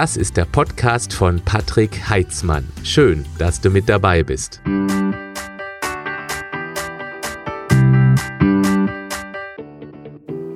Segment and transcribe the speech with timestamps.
[0.00, 2.66] Das ist der Podcast von Patrick Heitzmann.
[2.84, 4.62] Schön, dass du mit dabei bist.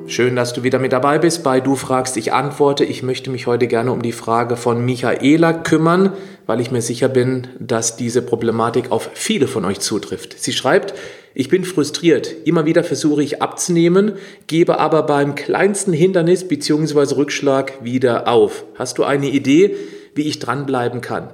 [0.06, 2.86] Schön, dass du wieder mit dabei bist bei Du fragst, ich antworte.
[2.86, 6.14] Ich möchte mich heute gerne um die Frage von Michaela kümmern,
[6.46, 10.40] weil ich mir sicher bin, dass diese Problematik auf viele von euch zutrifft.
[10.40, 10.94] Sie schreibt,
[11.34, 12.32] ich bin frustriert.
[12.44, 14.12] Immer wieder versuche ich abzunehmen,
[14.46, 17.14] gebe aber beim kleinsten Hindernis bzw.
[17.16, 18.64] Rückschlag wieder auf.
[18.76, 19.74] Hast du eine Idee,
[20.14, 21.30] wie ich dranbleiben kann?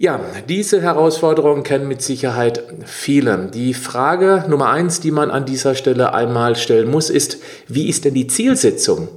[0.00, 3.50] Ja, diese Herausforderungen kennen mit Sicherheit viele.
[3.52, 8.04] Die Frage Nummer eins, die man an dieser Stelle einmal stellen muss, ist, wie ist
[8.04, 9.08] denn die Zielsetzung?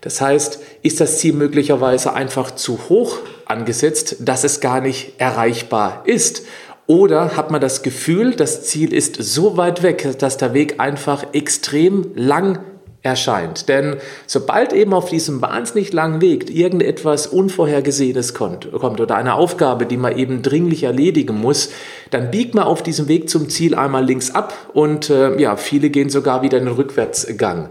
[0.00, 6.02] Das heißt, ist das Ziel möglicherweise einfach zu hoch angesetzt, dass es gar nicht erreichbar
[6.04, 6.46] ist?
[6.88, 11.34] Oder hat man das Gefühl, das Ziel ist so weit weg, dass der Weg einfach
[11.34, 12.60] extrem lang
[13.02, 13.68] erscheint.
[13.68, 13.96] Denn
[14.26, 20.16] sobald eben auf diesem wahnsinnig langen Weg irgendetwas Unvorhergesehenes kommt, oder eine Aufgabe, die man
[20.16, 21.68] eben dringlich erledigen muss,
[22.10, 25.90] dann biegt man auf diesem Weg zum Ziel einmal links ab und äh, ja, viele
[25.90, 27.68] gehen sogar wieder in den Rückwärtsgang.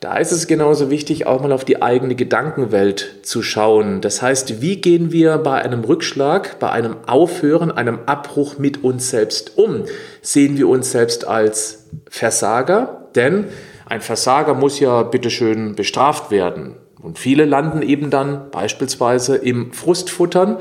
[0.00, 4.00] Da ist es genauso wichtig, auch mal auf die eigene Gedankenwelt zu schauen.
[4.00, 9.10] Das heißt, wie gehen wir bei einem Rückschlag, bei einem Aufhören, einem Abbruch mit uns
[9.10, 9.84] selbst um?
[10.22, 13.08] Sehen wir uns selbst als Versager?
[13.14, 13.48] Denn
[13.84, 16.76] ein Versager muss ja bitteschön bestraft werden.
[17.02, 20.56] Und viele landen eben dann beispielsweise im Frustfuttern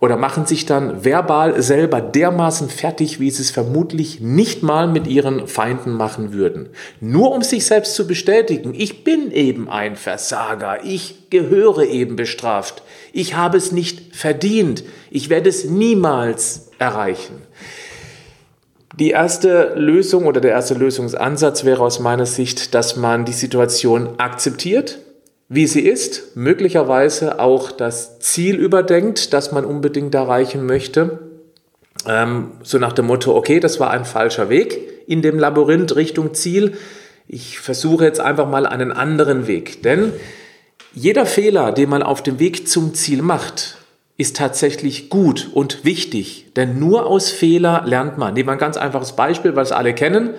[0.00, 5.06] oder machen sich dann verbal selber dermaßen fertig, wie sie es vermutlich nicht mal mit
[5.06, 6.68] ihren Feinden machen würden.
[7.00, 12.82] Nur um sich selbst zu bestätigen, ich bin eben ein Versager, ich gehöre eben bestraft,
[13.12, 17.42] ich habe es nicht verdient, ich werde es niemals erreichen.
[18.98, 24.18] Die erste Lösung oder der erste Lösungsansatz wäre aus meiner Sicht, dass man die Situation
[24.18, 25.00] akzeptiert,
[25.54, 31.20] wie sie ist, möglicherweise auch das Ziel überdenkt, das man unbedingt erreichen möchte.
[32.06, 36.34] Ähm, so nach dem Motto, okay, das war ein falscher Weg in dem Labyrinth Richtung
[36.34, 36.76] Ziel.
[37.28, 39.82] Ich versuche jetzt einfach mal einen anderen Weg.
[39.82, 40.12] Denn
[40.92, 43.78] jeder Fehler, den man auf dem Weg zum Ziel macht,
[44.16, 48.34] ist tatsächlich gut und wichtig, denn nur aus Fehler lernt man.
[48.34, 50.30] Nehmen wir ein ganz einfaches Beispiel, was alle kennen.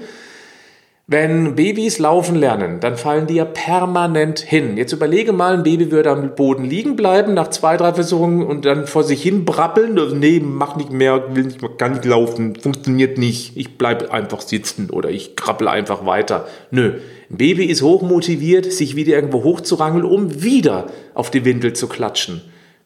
[1.08, 4.76] Wenn Babys laufen lernen, dann fallen die ja permanent hin.
[4.76, 8.66] Jetzt überlege mal, ein Baby würde am Boden liegen bleiben nach zwei, drei Versuchen und
[8.66, 10.20] dann vor sich hin brabbeln.
[10.20, 13.56] Nee, mach nicht mehr, will nicht, kann nicht laufen, funktioniert nicht.
[13.56, 16.48] Ich bleibe einfach sitzen oder ich krabbel einfach weiter.
[16.72, 16.94] Nö,
[17.30, 22.42] ein Baby ist hochmotiviert, sich wieder irgendwo hochzurangeln, um wieder auf die Windel zu klatschen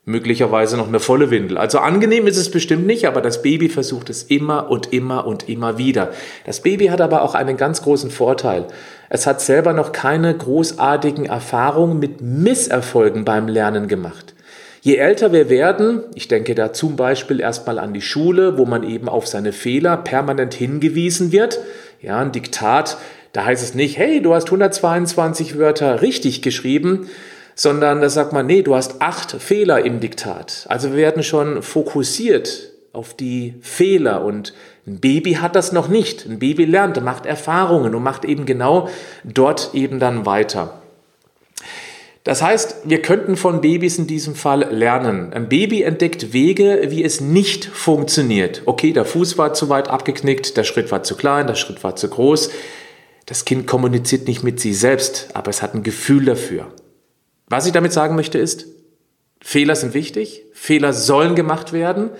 [0.09, 1.58] möglicherweise noch eine volle Windel.
[1.58, 5.47] Also angenehm ist es bestimmt nicht, aber das Baby versucht es immer und immer und
[5.47, 6.12] immer wieder.
[6.46, 8.66] Das Baby hat aber auch einen ganz großen Vorteil.
[9.09, 14.34] Es hat selber noch keine großartigen Erfahrungen mit Misserfolgen beim Lernen gemacht.
[14.81, 18.84] Je älter wir werden, ich denke da zum Beispiel erstmal an die Schule, wo man
[18.84, 21.59] eben auf seine Fehler permanent hingewiesen wird.
[22.02, 22.97] Ja, ein Diktat,
[23.34, 27.09] da heißt es nicht, hey, du hast 122 Wörter richtig geschrieben,
[27.59, 30.66] sondern da sagt man, nee, du hast acht Fehler im Diktat.
[30.70, 34.53] Also wir werden schon fokussiert auf die Fehler und
[34.88, 36.25] ein Baby hat das noch nicht.
[36.25, 38.88] Ein Baby lernt, macht Erfahrungen und macht eben genau
[39.25, 40.81] dort eben dann weiter.
[42.24, 45.34] Das heißt, wir könnten von Babys in diesem Fall lernen.
[45.34, 48.62] Ein Baby entdeckt Wege, wie es nicht funktioniert.
[48.68, 51.97] Okay, der Fuß war zu weit abgeknickt, der Schritt war zu klein, der Schritt war
[51.97, 52.52] zu groß.
[53.26, 56.72] Das Kind kommuniziert nicht mit sich selbst, aber es hat ein Gefühl dafür.
[57.49, 58.67] Was ich damit sagen möchte ist,
[59.41, 62.11] Fehler sind wichtig, Fehler sollen gemacht werden.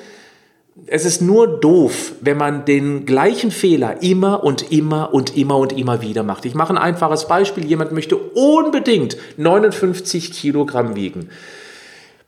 [0.88, 5.78] Es ist nur doof, wenn man den gleichen Fehler immer und immer und immer und
[5.78, 6.46] immer wieder macht.
[6.46, 7.66] Ich mache ein einfaches Beispiel.
[7.66, 11.30] Jemand möchte unbedingt 59 Kilogramm wiegen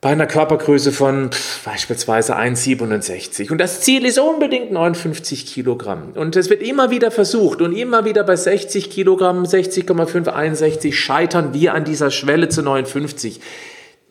[0.02, 1.30] bei einer Körpergröße von
[1.64, 3.52] beispielsweise 1,67.
[3.52, 6.14] Und das Ziel ist unbedingt 59 Kilogramm.
[6.16, 11.54] Und es wird immer wieder versucht und immer wieder bei 60 Kilogramm, 60,5, 61 scheitern
[11.54, 13.42] wir an dieser Schwelle zu 59.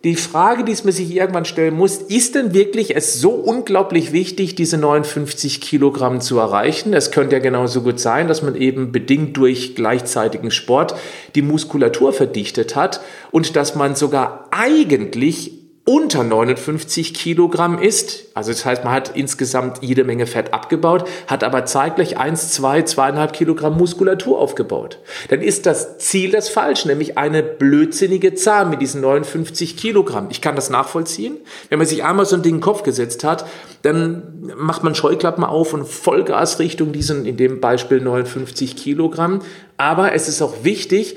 [0.04, 4.54] Die Frage, die man sich irgendwann stellen muss, ist denn wirklich es so unglaublich wichtig,
[4.54, 6.94] diese 59 Kilogramm zu erreichen?
[6.94, 10.94] Es könnte ja genauso gut sein, dass man eben bedingt durch gleichzeitigen Sport
[11.34, 18.64] die Muskulatur verdichtet hat und dass man sogar eigentlich unter 59 Kilogramm ist, also das
[18.64, 23.78] heißt, man hat insgesamt jede Menge Fett abgebaut, hat aber zeitgleich 1, 2, 2,5 Kilogramm
[23.78, 24.98] Muskulatur aufgebaut.
[25.28, 30.28] Dann ist das Ziel das falsch, nämlich eine blödsinnige Zahl mit diesen 59 Kilogramm.
[30.30, 31.38] Ich kann das nachvollziehen.
[31.70, 33.46] Wenn man sich einmal so ein Ding in den Kopf gesetzt hat,
[33.82, 39.40] dann macht man Scheuklappen auf und Vollgas Richtung diesen, in dem Beispiel 59 Kilogramm.
[39.78, 41.16] Aber es ist auch wichtig,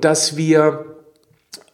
[0.00, 0.87] dass wir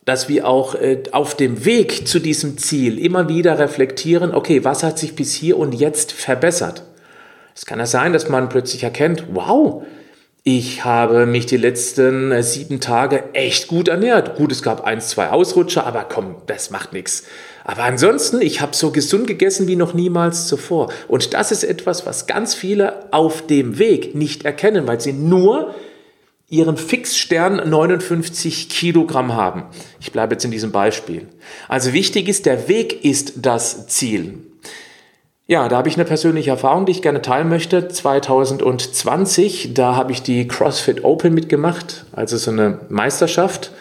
[0.04, 4.82] dass wir auch äh, auf dem Weg zu diesem Ziel immer wieder reflektieren, okay, was
[4.82, 6.82] hat sich bis hier und jetzt verbessert?
[7.54, 9.84] Es kann ja sein, dass man plötzlich erkennt, wow,
[10.46, 14.36] ich habe mich die letzten äh, sieben Tage echt gut ernährt.
[14.36, 17.24] Gut, es gab eins, zwei Ausrutscher, aber komm, das macht nichts.
[17.64, 20.92] Aber ansonsten, ich habe so gesund gegessen wie noch niemals zuvor.
[21.08, 25.74] Und das ist etwas, was ganz viele auf dem Weg nicht erkennen, weil sie nur
[26.54, 29.64] ihren Fixstern 59 Kilogramm haben.
[30.00, 31.26] Ich bleibe jetzt in diesem Beispiel.
[31.68, 34.38] Also wichtig ist, der Weg ist das Ziel.
[35.46, 37.88] Ja, da habe ich eine persönliche Erfahrung, die ich gerne teilen möchte.
[37.88, 43.72] 2020, da habe ich die CrossFit Open mitgemacht, also so eine Meisterschaft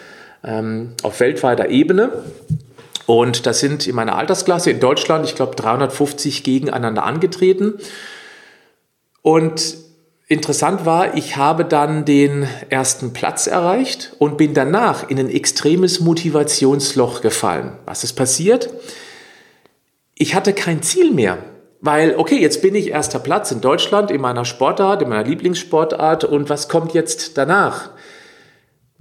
[0.44, 2.24] ähm, auf weltweiter Ebene.
[3.06, 7.74] Und da sind in meiner Altersklasse in Deutschland, ich glaube, 350 gegeneinander angetreten.
[9.22, 9.83] Und
[10.28, 16.00] interessant war, ich habe dann den ersten Platz erreicht und bin danach in ein extremes
[16.00, 17.72] Motivationsloch gefallen.
[17.84, 18.70] Was ist passiert?
[20.14, 21.38] Ich hatte kein Ziel mehr.
[21.80, 26.24] Weil, okay, jetzt bin ich erster Platz in Deutschland in meiner Sportart, in meiner Lieblingssportart
[26.24, 27.90] und was kommt jetzt danach?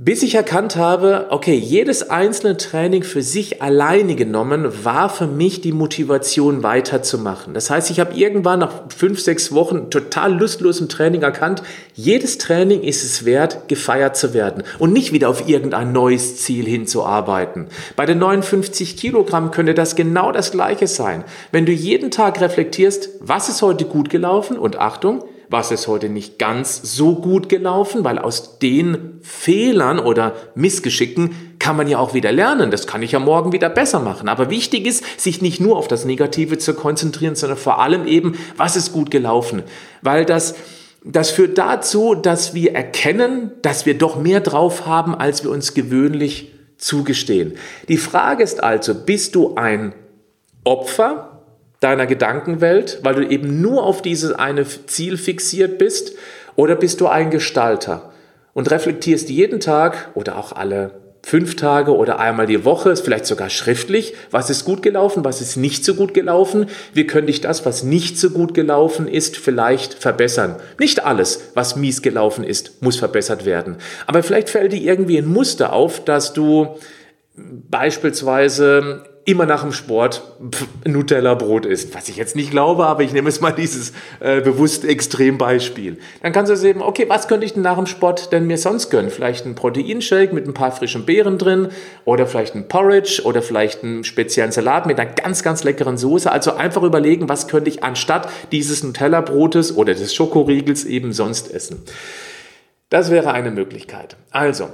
[0.06, 5.62] Bis ich erkannt habe, okay, jedes einzelne Training für sich alleine genommen war für mich
[5.62, 7.54] die Motivation weiterzumachen.
[7.54, 11.64] Das heißt, ich habe irgendwann nach fünf, sechs Wochen total lustlosen Training erkannt,
[11.94, 16.66] jedes Training ist es wert, gefeiert zu werden und nicht wieder auf irgendein neues Ziel
[16.66, 17.68] hinzuarbeiten.
[17.96, 21.24] Bei den 59 Kilogramm könnte das genau das gleiche sein.
[21.54, 25.24] Wenn du jeden Tag reflektierst, was ist heute gut gelaufen und Achtung,
[25.54, 31.78] was ist heute nicht ganz so gut gelaufen, weil aus den Fehlern oder Missgeschicken kann
[31.78, 32.72] man ja auch wieder lernen.
[32.72, 34.30] Das kann ich ja morgen wieder besser machen.
[34.30, 38.36] Aber wichtig ist, sich nicht nur auf das Negative zu konzentrieren, sondern vor allem eben,
[38.58, 39.62] was ist gut gelaufen.
[40.02, 40.56] Weil das,
[41.06, 45.76] das führt dazu, dass wir erkennen, dass wir doch mehr drauf haben, als wir uns
[45.76, 47.54] gewöhnlich zugestehen.
[47.90, 49.94] Die Frage ist also, bist du ein
[50.64, 51.33] Opfer
[51.84, 56.14] deiner Gedankenwelt, weil du eben nur auf dieses eine Ziel fixiert bist?
[56.56, 58.12] Oder bist du ein Gestalter
[58.54, 60.92] und reflektierst jeden Tag oder auch alle
[61.26, 65.56] fünf Tage oder einmal die Woche, vielleicht sogar schriftlich, was ist gut gelaufen, was ist
[65.56, 69.94] nicht so gut gelaufen, wie könnte ich das, was nicht so gut gelaufen ist, vielleicht
[69.94, 70.58] verbessern.
[70.80, 73.78] Nicht alles, was mies gelaufen ist, muss verbessert werden.
[74.06, 76.76] Aber vielleicht fällt dir irgendwie ein Muster auf, dass du
[77.36, 80.22] beispielsweise immer nach dem Sport
[80.86, 81.96] Nutella-Brot isst.
[81.96, 85.98] Was ich jetzt nicht glaube, aber ich nehme es mal dieses äh, bewusst Extrembeispiel.
[86.22, 88.90] Dann kannst du sehen, okay, was könnte ich denn nach dem Sport denn mir sonst
[88.90, 89.10] gönnen?
[89.10, 91.70] Vielleicht ein Proteinshake mit ein paar frischen Beeren drin
[92.04, 96.30] oder vielleicht ein Porridge oder vielleicht einen speziellen Salat mit einer ganz, ganz leckeren Soße.
[96.30, 101.84] Also einfach überlegen, was könnte ich anstatt dieses Nutella-Brotes oder des Schokoriegels eben sonst essen.
[102.90, 104.18] Das wäre eine Möglichkeit.
[104.30, 104.70] Also,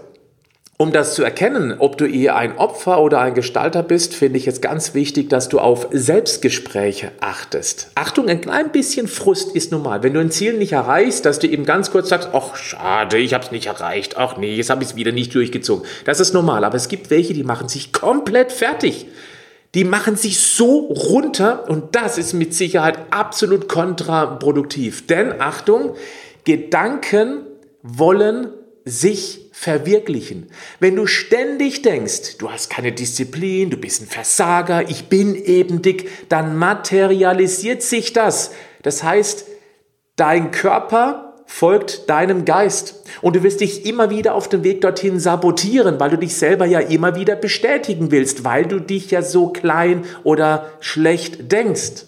[0.81, 4.45] um das zu erkennen, ob du eher ein Opfer oder ein Gestalter bist, finde ich
[4.45, 7.91] jetzt ganz wichtig, dass du auf Selbstgespräche achtest.
[7.95, 10.03] Achtung, ein klein bisschen Frust ist normal.
[10.03, 13.33] Wenn du ein Ziel nicht erreichst, dass du eben ganz kurz sagst, ach schade, ich
[13.33, 15.85] habe es nicht erreicht, ach nee, jetzt habe ich es wieder nicht durchgezogen.
[16.05, 19.05] Das ist normal, aber es gibt welche, die machen sich komplett fertig.
[19.75, 25.07] Die machen sich so runter und das ist mit Sicherheit absolut kontraproduktiv.
[25.07, 25.95] Denn Achtung,
[26.45, 27.41] Gedanken
[27.83, 28.53] wollen
[28.85, 30.47] sich verwirklichen.
[30.79, 35.81] Wenn du ständig denkst, du hast keine Disziplin, du bist ein Versager, ich bin eben
[35.81, 38.51] dick, dann materialisiert sich das.
[38.83, 39.47] Das heißt,
[40.15, 45.19] dein Körper folgt deinem Geist und du wirst dich immer wieder auf dem Weg dorthin
[45.19, 49.49] sabotieren, weil du dich selber ja immer wieder bestätigen willst, weil du dich ja so
[49.49, 52.05] klein oder schlecht denkst.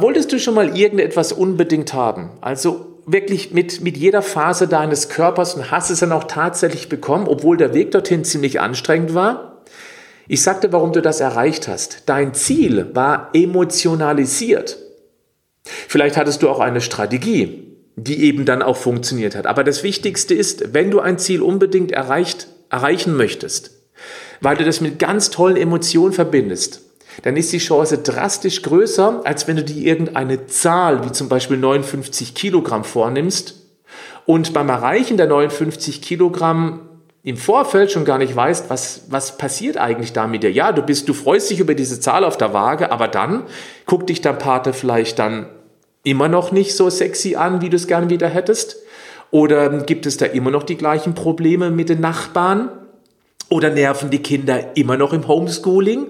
[0.00, 2.30] Wolltest du schon mal irgendetwas unbedingt haben?
[2.40, 7.28] Also wirklich mit, mit jeder Phase deines Körpers und hast es dann auch tatsächlich bekommen,
[7.28, 9.62] obwohl der Weg dorthin ziemlich anstrengend war.
[10.28, 12.02] Ich sagte, warum du das erreicht hast.
[12.06, 14.76] Dein Ziel war emotionalisiert.
[15.62, 19.46] Vielleicht hattest du auch eine Strategie, die eben dann auch funktioniert hat.
[19.46, 23.70] Aber das Wichtigste ist, wenn du ein Ziel unbedingt erreicht, erreichen möchtest,
[24.40, 26.82] weil du das mit ganz tollen Emotionen verbindest,
[27.22, 31.56] dann ist die Chance drastisch größer, als wenn du dir irgendeine Zahl, wie zum Beispiel
[31.56, 33.66] 59 Kilogramm vornimmst
[34.26, 36.80] und beim Erreichen der 59 Kilogramm
[37.22, 40.52] im Vorfeld schon gar nicht weißt, was, was passiert eigentlich da mit dir.
[40.52, 43.42] Ja, du bist, du freust dich über diese Zahl auf der Waage, aber dann
[43.84, 45.48] guckt dich dein Partner vielleicht dann
[46.04, 48.76] immer noch nicht so sexy an, wie du es gerne wieder hättest.
[49.32, 52.70] Oder gibt es da immer noch die gleichen Probleme mit den Nachbarn?
[53.48, 56.06] Oder nerven die Kinder immer noch im Homeschooling?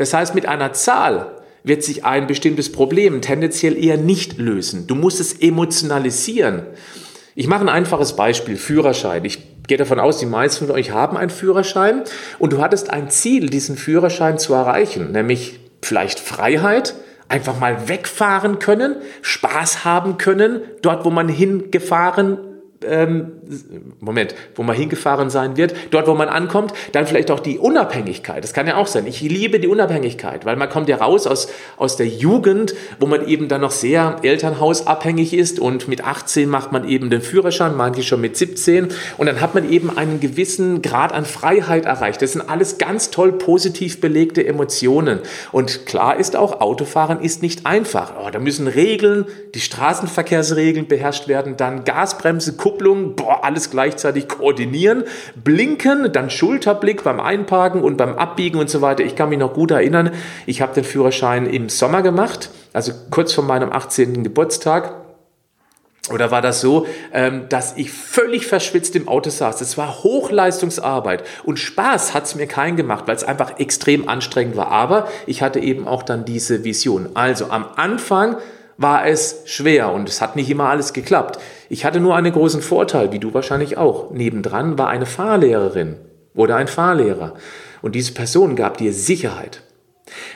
[0.00, 1.26] Das heißt, mit einer Zahl
[1.62, 4.86] wird sich ein bestimmtes Problem tendenziell eher nicht lösen.
[4.86, 6.62] Du musst es emotionalisieren.
[7.34, 9.26] Ich mache ein einfaches Beispiel, Führerschein.
[9.26, 12.04] Ich gehe davon aus, die meisten von euch haben einen Führerschein
[12.38, 16.94] und du hattest ein Ziel, diesen Führerschein zu erreichen, nämlich vielleicht Freiheit,
[17.28, 22.38] einfach mal wegfahren können, Spaß haben können, dort, wo man hingefahren
[22.86, 23.32] ähm,
[24.00, 28.42] Moment, wo man hingefahren sein wird, dort, wo man ankommt, dann vielleicht auch die Unabhängigkeit.
[28.42, 29.06] Das kann ja auch sein.
[29.06, 33.26] Ich liebe die Unabhängigkeit, weil man kommt ja raus aus, aus der Jugend, wo man
[33.26, 38.02] eben dann noch sehr elternhausabhängig ist und mit 18 macht man eben den Führerschein, manche
[38.02, 38.88] schon mit 17
[39.18, 42.22] und dann hat man eben einen gewissen Grad an Freiheit erreicht.
[42.22, 45.20] Das sind alles ganz toll positiv belegte Emotionen
[45.52, 48.12] und klar ist auch, Autofahren ist nicht einfach.
[48.24, 55.04] Oh, da müssen Regeln, die Straßenverkehrsregeln beherrscht werden, dann Gasbremse, Kupplung, boah, alles gleichzeitig koordinieren,
[55.42, 59.04] blinken, dann Schulterblick beim Einparken und beim Abbiegen und so weiter.
[59.04, 60.12] Ich kann mich noch gut erinnern,
[60.46, 64.22] ich habe den Führerschein im Sommer gemacht, also kurz vor meinem 18.
[64.22, 64.94] Geburtstag.
[66.10, 69.60] Oder war das so, ähm, dass ich völlig verschwitzt im Auto saß?
[69.60, 74.56] Es war Hochleistungsarbeit und Spaß hat es mir keinen gemacht, weil es einfach extrem anstrengend
[74.56, 74.68] war.
[74.68, 77.10] Aber ich hatte eben auch dann diese Vision.
[77.14, 78.38] Also am Anfang
[78.80, 81.38] war es schwer und es hat nicht immer alles geklappt.
[81.68, 84.10] Ich hatte nur einen großen Vorteil, wie du wahrscheinlich auch.
[84.10, 85.96] Nebendran war eine Fahrlehrerin
[86.34, 87.34] oder ein Fahrlehrer
[87.82, 89.62] und diese Person gab dir Sicherheit.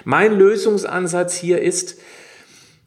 [0.05, 1.99] Mein Lösungsansatz hier ist,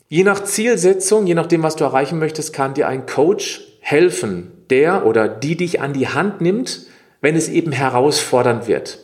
[0.09, 5.07] je nach Zielsetzung, je nachdem, was du erreichen möchtest, kann dir ein Coach helfen, der
[5.07, 6.85] oder die dich an die Hand nimmt,
[7.19, 8.99] wenn es eben herausfordernd wird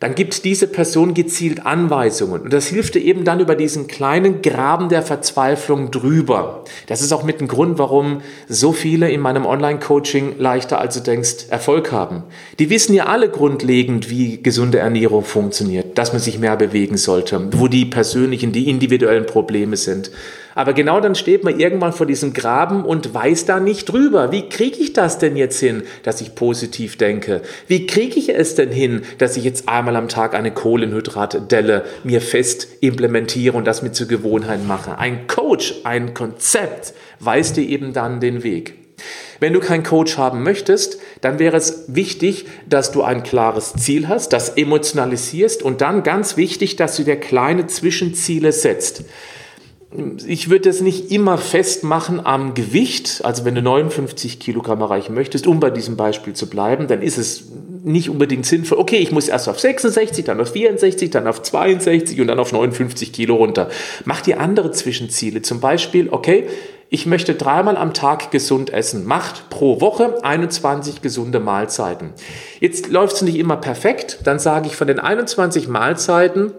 [0.00, 2.42] dann gibt diese Person gezielt Anweisungen.
[2.42, 6.62] Und das hilft dir eben dann über diesen kleinen Graben der Verzweiflung drüber.
[6.86, 11.00] Das ist auch mit dem Grund, warum so viele in meinem Online-Coaching leichter als du
[11.00, 12.22] denkst Erfolg haben.
[12.60, 17.48] Die wissen ja alle grundlegend, wie gesunde Ernährung funktioniert, dass man sich mehr bewegen sollte,
[17.52, 20.12] wo die persönlichen, die individuellen Probleme sind.
[20.58, 24.32] Aber genau dann steht man irgendwann vor diesem Graben und weiß da nicht drüber.
[24.32, 27.42] Wie kriege ich das denn jetzt hin, dass ich positiv denke?
[27.68, 32.20] Wie kriege ich es denn hin, dass ich jetzt einmal am Tag eine Kohlenhydratdelle mir
[32.20, 34.98] fest implementiere und das mit zur Gewohnheit mache?
[34.98, 38.74] Ein Coach, ein Konzept weist dir eben dann den Weg.
[39.40, 44.08] Wenn du keinen Coach haben möchtest, dann wäre es wichtig, dass du ein klares Ziel
[44.08, 49.04] hast, das emotionalisierst und dann ganz wichtig, dass du dir kleine Zwischenziele setzt
[50.26, 53.22] ich würde das nicht immer festmachen am Gewicht.
[53.24, 57.16] Also wenn du 59 Kilogramm erreichen möchtest, um bei diesem Beispiel zu bleiben, dann ist
[57.16, 57.44] es
[57.84, 58.78] nicht unbedingt sinnvoll.
[58.78, 62.52] Okay, ich muss erst auf 66, dann auf 64, dann auf 62 und dann auf
[62.52, 63.68] 59 Kilo runter.
[64.04, 65.42] Mach dir andere Zwischenziele.
[65.42, 66.46] Zum Beispiel, okay,
[66.90, 69.04] ich möchte dreimal am Tag gesund essen.
[69.04, 72.14] Macht pro Woche 21 gesunde Mahlzeiten.
[72.60, 74.20] Jetzt läuft es nicht immer perfekt.
[74.24, 76.52] Dann sage ich von den 21 Mahlzeiten,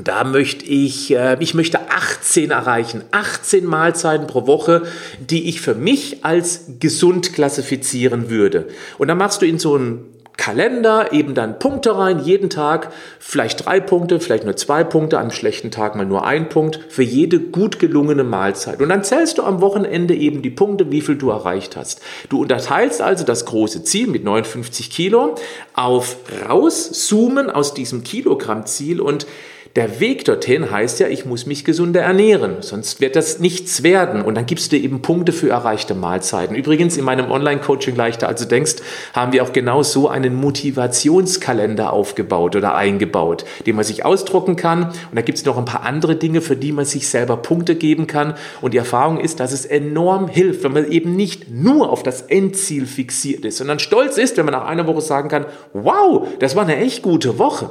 [0.00, 4.84] da möchte ich, äh, ich möchte 18 erreichen, 18 Mahlzeiten pro Woche,
[5.20, 8.68] die ich für mich als gesund klassifizieren würde.
[8.96, 10.06] Und dann machst du in so einen
[10.36, 15.30] Kalender eben dann Punkte rein, jeden Tag vielleicht drei Punkte, vielleicht nur zwei Punkte, einem
[15.30, 18.80] schlechten Tag mal nur ein Punkt für jede gut gelungene Mahlzeit.
[18.80, 22.00] Und dann zählst du am Wochenende eben die Punkte, wie viel du erreicht hast.
[22.28, 25.34] Du unterteilst also das große Ziel mit 59 Kilo
[25.74, 26.16] auf
[26.48, 29.26] rauszoomen aus diesem Kilogrammziel und
[29.74, 34.20] der Weg dorthin heißt ja, ich muss mich gesunder ernähren, sonst wird das nichts werden.
[34.20, 36.54] Und dann gibst du eben Punkte für erreichte Mahlzeiten.
[36.54, 38.76] Übrigens in meinem Online-Coaching leichter als du denkst,
[39.14, 44.88] haben wir auch genau so einen Motivationskalender aufgebaut oder eingebaut, den man sich ausdrucken kann.
[44.88, 47.74] Und da gibt es noch ein paar andere Dinge, für die man sich selber Punkte
[47.74, 48.34] geben kann.
[48.60, 52.20] Und die Erfahrung ist, dass es enorm hilft, wenn man eben nicht nur auf das
[52.20, 56.56] Endziel fixiert ist, sondern stolz ist, wenn man nach einer Woche sagen kann, wow, das
[56.56, 57.70] war eine echt gute Woche.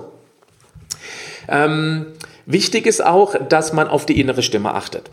[1.51, 2.07] Ähm,
[2.45, 5.11] wichtig ist auch, dass man auf die innere Stimme achtet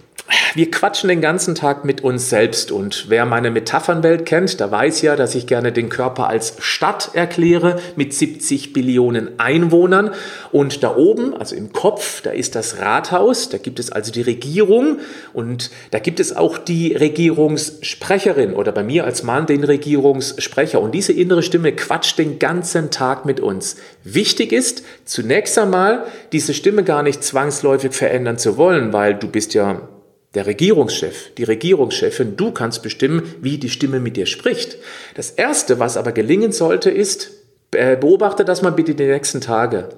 [0.54, 5.02] wir quatschen den ganzen Tag mit uns selbst und wer meine Metaphernwelt kennt, der weiß
[5.02, 10.10] ja, dass ich gerne den Körper als Stadt erkläre mit 70 Billionen Einwohnern
[10.52, 14.22] und da oben, also im Kopf, da ist das Rathaus, da gibt es also die
[14.22, 14.98] Regierung
[15.32, 20.92] und da gibt es auch die Regierungssprecherin oder bei mir als Mann den Regierungssprecher und
[20.92, 23.76] diese innere Stimme quatscht den ganzen Tag mit uns.
[24.04, 29.54] Wichtig ist zunächst einmal, diese Stimme gar nicht zwangsläufig verändern zu wollen, weil du bist
[29.54, 29.88] ja
[30.34, 34.76] der Regierungschef, die Regierungschefin, du kannst bestimmen, wie die Stimme mit dir spricht.
[35.14, 37.30] Das Erste, was aber gelingen sollte, ist,
[37.70, 39.88] beobachte das mal bitte die nächsten Tage.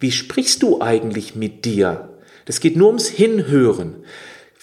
[0.00, 2.10] Wie sprichst du eigentlich mit dir?
[2.44, 3.96] Das geht nur ums Hinhören.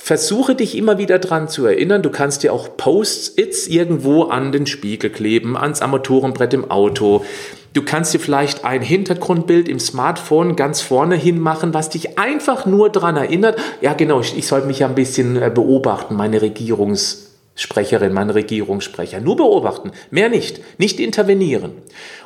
[0.05, 2.01] Versuche dich immer wieder dran zu erinnern.
[2.01, 7.23] Du kannst dir auch Post-its irgendwo an den Spiegel kleben, ans Armaturenbrett im Auto.
[7.71, 12.65] Du kannst dir vielleicht ein Hintergrundbild im Smartphone ganz vorne hin machen, was dich einfach
[12.65, 16.41] nur daran erinnert, ja genau, ich, ich soll mich ja ein bisschen äh, beobachten, meine
[16.41, 19.21] Regierungs Sprecherin, mein Regierungssprecher.
[19.21, 21.71] Nur beobachten, mehr nicht, nicht intervenieren.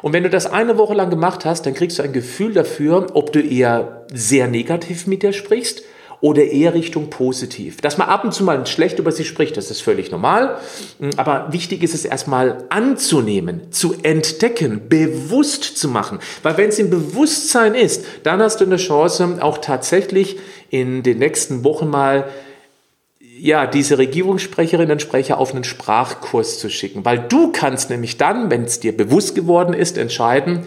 [0.01, 3.05] Und wenn du das eine Woche lang gemacht hast, dann kriegst du ein Gefühl dafür,
[3.13, 5.83] ob du eher sehr negativ mit dir sprichst
[6.19, 7.81] oder eher Richtung positiv.
[7.81, 10.57] Dass man ab und zu mal schlecht über sie spricht, das ist völlig normal.
[11.15, 16.19] Aber wichtig ist es erstmal anzunehmen, zu entdecken, bewusst zu machen.
[16.41, 20.37] Weil wenn es im Bewusstsein ist, dann hast du eine Chance, auch tatsächlich
[20.69, 22.25] in den nächsten Wochen mal
[23.39, 27.05] ja, diese Regierungssprecherinnen und Sprecher auf einen Sprachkurs zu schicken.
[27.05, 30.65] Weil du kannst nämlich dann, wenn es dir bewusst geworden ist, entscheiden,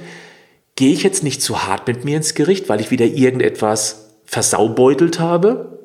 [0.76, 5.18] gehe ich jetzt nicht zu hart mit mir ins Gericht, weil ich wieder irgendetwas versaubeutelt
[5.18, 5.80] habe?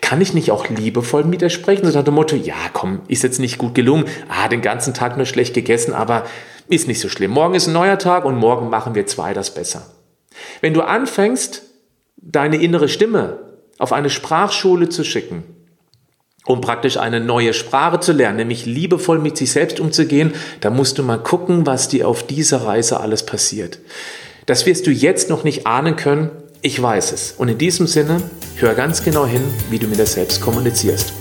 [0.00, 1.86] Kann ich nicht auch liebevoll mit dir sprechen?
[1.86, 4.06] So nach dem Motto, ja, komm, ist jetzt nicht gut gelungen.
[4.28, 6.24] Ah, den ganzen Tag nur schlecht gegessen, aber
[6.66, 7.30] ist nicht so schlimm.
[7.32, 9.82] Morgen ist ein neuer Tag und morgen machen wir zwei das besser.
[10.62, 11.62] Wenn du anfängst,
[12.16, 13.38] deine innere Stimme
[13.78, 15.44] auf eine Sprachschule zu schicken,
[16.46, 20.96] um praktisch eine neue Sprache zu lernen, nämlich liebevoll mit sich selbst umzugehen, da musst
[20.96, 23.78] du mal gucken, was dir auf dieser Reise alles passiert.
[24.46, 26.30] Das wirst du jetzt noch nicht ahnen können,
[26.62, 27.32] ich weiß es.
[27.32, 28.22] Und in diesem Sinne,
[28.56, 31.12] hör ganz genau hin, wie du mit dir selbst kommunizierst.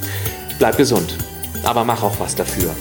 [0.57, 1.15] Bleib gesund,
[1.63, 2.75] aber mach auch was dafür.